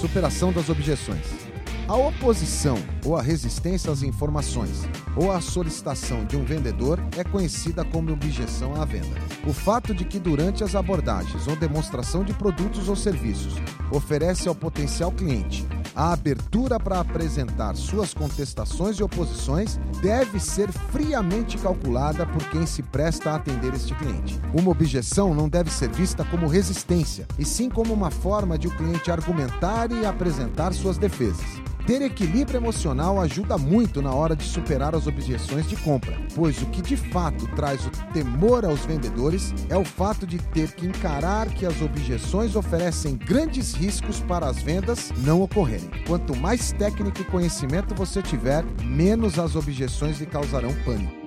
Superação 0.00 0.52
das 0.52 0.68
objeções. 0.68 1.24
A 1.88 1.94
oposição 1.94 2.76
ou 3.04 3.16
a 3.16 3.22
resistência 3.22 3.90
às 3.90 4.02
informações 4.02 4.82
ou 5.16 5.32
à 5.32 5.40
solicitação 5.40 6.24
de 6.24 6.36
um 6.36 6.44
vendedor 6.44 7.02
é 7.16 7.24
conhecida 7.24 7.82
como 7.82 8.12
objeção 8.12 8.80
à 8.80 8.84
venda. 8.84 9.16
O 9.46 9.54
fato 9.54 9.94
de 9.94 10.04
que 10.04 10.18
durante 10.18 10.62
as 10.62 10.74
abordagens 10.74 11.46
ou 11.46 11.56
demonstração 11.56 12.24
de 12.24 12.34
produtos 12.34 12.88
ou 12.88 12.96
serviços 12.96 13.54
oferece 13.90 14.48
ao 14.48 14.54
potencial 14.54 15.10
cliente 15.10 15.65
a 15.96 16.12
abertura 16.12 16.78
para 16.78 17.00
apresentar 17.00 17.74
suas 17.74 18.12
contestações 18.12 18.98
e 18.98 19.02
oposições 19.02 19.80
deve 20.02 20.38
ser 20.38 20.70
friamente 20.70 21.56
calculada 21.56 22.26
por 22.26 22.44
quem 22.50 22.66
se 22.66 22.82
presta 22.82 23.30
a 23.30 23.36
atender 23.36 23.72
este 23.72 23.94
cliente. 23.94 24.38
Uma 24.52 24.70
objeção 24.70 25.34
não 25.34 25.48
deve 25.48 25.70
ser 25.70 25.88
vista 25.88 26.22
como 26.26 26.46
resistência, 26.46 27.26
e 27.38 27.44
sim 27.46 27.70
como 27.70 27.94
uma 27.94 28.10
forma 28.10 28.58
de 28.58 28.68
o 28.68 28.76
cliente 28.76 29.10
argumentar 29.10 29.90
e 29.90 30.04
apresentar 30.04 30.74
suas 30.74 30.98
defesas. 30.98 31.46
Ter 31.86 32.02
equilíbrio 32.02 32.58
emocional 32.58 33.20
ajuda 33.20 33.56
muito 33.56 34.02
na 34.02 34.12
hora 34.12 34.34
de 34.34 34.42
superar 34.42 34.96
as 34.96 35.06
objeções 35.06 35.68
de 35.68 35.76
compra, 35.76 36.18
pois 36.34 36.60
o 36.60 36.66
que 36.66 36.82
de 36.82 36.96
fato 36.96 37.46
traz 37.54 37.86
o 37.86 37.90
temor 38.12 38.64
aos 38.64 38.84
vendedores 38.84 39.54
é 39.68 39.76
o 39.76 39.84
fato 39.84 40.26
de 40.26 40.38
ter 40.38 40.72
que 40.72 40.84
encarar 40.84 41.48
que 41.48 41.64
as 41.64 41.80
objeções 41.80 42.56
oferecem 42.56 43.16
grandes 43.16 43.72
riscos 43.72 44.18
para 44.18 44.48
as 44.48 44.60
vendas 44.60 45.12
não 45.18 45.42
ocorrerem. 45.42 45.88
Quanto 46.08 46.34
mais 46.34 46.72
técnica 46.72 47.20
e 47.20 47.24
conhecimento 47.24 47.94
você 47.94 48.20
tiver, 48.20 48.64
menos 48.82 49.38
as 49.38 49.54
objeções 49.54 50.18
lhe 50.18 50.26
causarão 50.26 50.74
pânico. 50.84 51.25